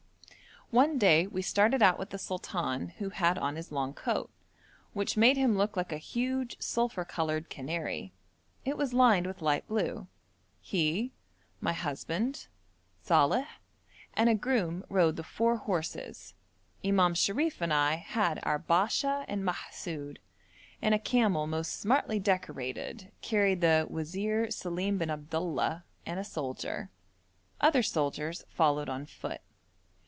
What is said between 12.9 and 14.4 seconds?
Saleh, and a